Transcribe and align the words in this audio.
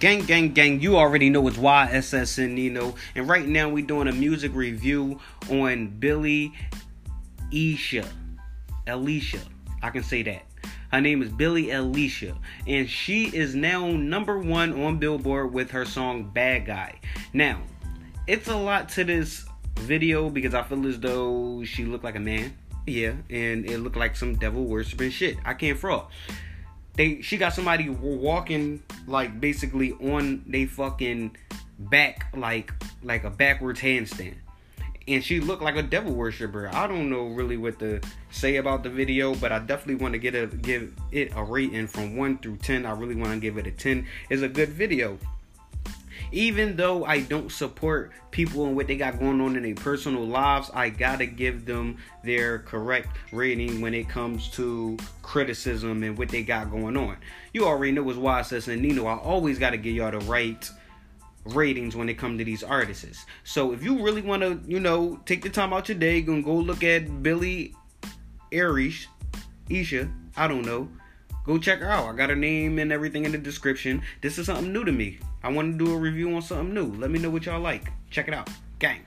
Gang, 0.00 0.20
gang, 0.26 0.52
gang, 0.52 0.80
you 0.80 0.96
already 0.96 1.28
know 1.28 1.48
it's 1.48 1.56
YSS 1.56 2.38
and 2.38 2.54
Nino. 2.54 2.94
And 3.16 3.28
right 3.28 3.48
now 3.48 3.68
we're 3.68 3.84
doing 3.84 4.06
a 4.06 4.12
music 4.12 4.54
review 4.54 5.18
on 5.50 5.88
Billie 5.88 6.52
Eilish. 7.52 8.06
Alicia. 8.86 9.40
I 9.82 9.90
can 9.90 10.04
say 10.04 10.22
that. 10.22 10.42
Her 10.92 11.00
name 11.00 11.20
is 11.20 11.30
Billie 11.30 11.66
Eilish. 11.66 12.32
And 12.68 12.88
she 12.88 13.24
is 13.24 13.56
now 13.56 13.88
number 13.88 14.38
one 14.38 14.84
on 14.84 14.98
Billboard 14.98 15.52
with 15.52 15.72
her 15.72 15.84
song 15.84 16.30
Bad 16.32 16.66
Guy. 16.66 17.00
Now, 17.32 17.60
it's 18.28 18.46
a 18.46 18.56
lot 18.56 18.90
to 18.90 19.02
this 19.02 19.46
video 19.80 20.30
because 20.30 20.54
I 20.54 20.62
feel 20.62 20.86
as 20.86 21.00
though 21.00 21.64
she 21.64 21.84
looked 21.84 22.04
like 22.04 22.14
a 22.14 22.20
man. 22.20 22.56
Yeah, 22.86 23.14
and 23.30 23.68
it 23.68 23.78
looked 23.78 23.96
like 23.96 24.14
some 24.14 24.36
devil 24.36 24.64
worshiping 24.64 25.10
shit. 25.10 25.38
I 25.44 25.54
can't 25.54 25.76
fraud 25.76 26.06
they 26.98 27.22
she 27.22 27.38
got 27.38 27.54
somebody 27.54 27.88
walking 27.88 28.82
like 29.06 29.40
basically 29.40 29.92
on 29.92 30.44
they 30.46 30.66
fucking 30.66 31.34
back 31.78 32.26
like 32.36 32.72
like 33.02 33.24
a 33.24 33.30
backwards 33.30 33.80
handstand. 33.80 34.34
And 35.06 35.24
she 35.24 35.40
looked 35.40 35.62
like 35.62 35.76
a 35.76 35.82
devil 35.82 36.12
worshiper 36.12 36.68
i 36.74 36.86
don't 36.86 37.08
know 37.08 37.28
really 37.28 37.56
what 37.56 37.78
to 37.78 38.00
say 38.30 38.56
about 38.56 38.82
the 38.82 38.90
video 38.90 39.34
but 39.34 39.52
i 39.52 39.58
definitely 39.58 39.94
want 39.94 40.12
to 40.12 40.18
get 40.18 40.34
a 40.34 40.46
give 40.48 40.94
it 41.12 41.32
a 41.34 41.42
rating 41.42 41.86
from 41.86 42.14
1 42.14 42.38
through 42.38 42.58
10 42.58 42.84
i 42.84 42.90
really 42.90 43.14
want 43.14 43.32
to 43.32 43.40
give 43.40 43.56
it 43.56 43.66
a 43.66 43.70
10 43.70 44.06
it's 44.28 44.42
a 44.42 44.48
good 44.48 44.68
video 44.68 45.16
even 46.32 46.76
though 46.76 47.04
I 47.04 47.20
don't 47.20 47.50
support 47.50 48.12
people 48.30 48.66
and 48.66 48.76
what 48.76 48.86
they 48.86 48.96
got 48.96 49.18
going 49.18 49.40
on 49.40 49.56
in 49.56 49.62
their 49.62 49.74
personal 49.74 50.24
lives, 50.24 50.70
I 50.74 50.90
gotta 50.90 51.26
give 51.26 51.64
them 51.64 51.98
their 52.22 52.60
correct 52.60 53.08
rating 53.32 53.80
when 53.80 53.94
it 53.94 54.08
comes 54.08 54.48
to 54.50 54.96
criticism 55.22 56.02
and 56.02 56.16
what 56.18 56.28
they 56.28 56.42
got 56.42 56.70
going 56.70 56.96
on. 56.96 57.16
You 57.52 57.66
already 57.66 57.92
know 57.92 58.02
what's 58.02 58.18
YSS 58.18 58.68
and 58.68 58.82
Nino. 58.82 59.06
I 59.06 59.16
always 59.16 59.58
gotta 59.58 59.76
give 59.76 59.94
y'all 59.94 60.10
the 60.10 60.20
right 60.20 60.70
ratings 61.44 61.96
when 61.96 62.08
it 62.08 62.14
comes 62.14 62.38
to 62.38 62.44
these 62.44 62.62
artists. 62.62 63.24
So 63.44 63.72
if 63.72 63.82
you 63.82 64.02
really 64.02 64.22
want 64.22 64.42
to, 64.42 64.60
you 64.66 64.80
know, 64.80 65.20
take 65.24 65.42
the 65.42 65.50
time 65.50 65.72
out 65.72 65.88
your 65.88 65.98
day 65.98 66.18
and 66.20 66.44
go 66.44 66.54
look 66.54 66.84
at 66.84 67.22
Billie 67.22 67.74
Eilish, 68.52 69.06
Isha, 69.70 70.10
I 70.36 70.48
don't 70.48 70.64
know. 70.64 70.88
Go 71.44 71.58
check 71.58 71.78
her 71.80 71.90
out. 71.90 72.06
I 72.06 72.16
got 72.16 72.30
her 72.30 72.36
name 72.36 72.78
and 72.78 72.92
everything 72.92 73.24
in 73.24 73.32
the 73.32 73.38
description. 73.38 74.02
This 74.20 74.38
is 74.38 74.46
something 74.46 74.72
new 74.72 74.84
to 74.84 74.92
me. 74.92 75.18
I 75.42 75.50
want 75.50 75.78
to 75.78 75.84
do 75.84 75.92
a 75.94 75.96
review 75.96 76.34
on 76.34 76.42
something 76.42 76.74
new. 76.74 76.86
Let 76.96 77.10
me 77.10 77.18
know 77.18 77.30
what 77.30 77.46
y'all 77.46 77.60
like. 77.60 77.92
Check 78.10 78.28
it 78.28 78.34
out. 78.34 78.50
Gang. 78.78 79.04